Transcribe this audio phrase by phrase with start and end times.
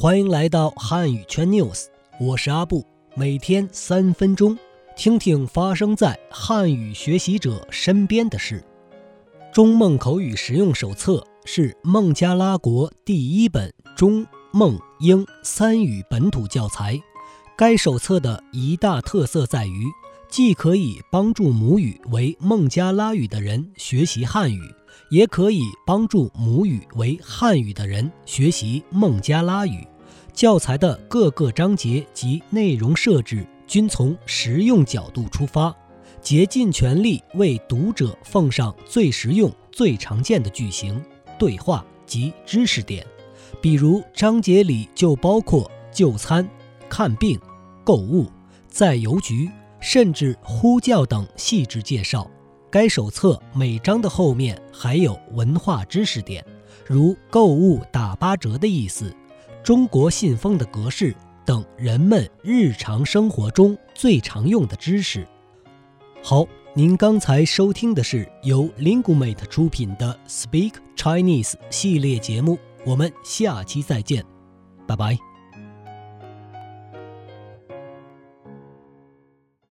[0.00, 1.84] 欢迎来到汉语圈 news，
[2.18, 2.82] 我是阿布，
[3.14, 4.56] 每天三分钟，
[4.96, 8.64] 听听发生在汉语学习者身边的事。
[9.52, 16.98] 中孟口语实用手册是孟加拉国第一本中孟英三语本土教材。
[17.54, 19.84] 该手册的一大特色在于，
[20.30, 24.62] 既可以帮助母语为孟加拉语的人学习汉语，
[25.10, 29.86] 也可以帮助母语为汉语的人学习孟加拉语。
[30.32, 35.74] 教材的各个章节及内容设置均从实用角度出发，
[36.20, 41.02] 竭尽全力为读者奉上最实用、最常见的句型、
[41.38, 43.06] 对话及知识点。
[43.60, 46.48] 比如章节里就包括就餐、
[46.88, 47.38] 看病。
[47.82, 48.30] 购物，
[48.68, 49.50] 在邮局，
[49.80, 52.30] 甚至呼叫等细致介绍。
[52.70, 56.44] 该手册每章的后面还有文化知识点，
[56.86, 59.14] 如购物打八折的意思、
[59.62, 61.14] 中国信封的格式
[61.44, 65.26] 等人们日常生活中最常用的知识。
[66.22, 74.24] 好，您刚才收听的是由 Lingumate 出品的 Speak Chinese 系列节目，我们下期再见，
[74.86, 75.29] 拜拜。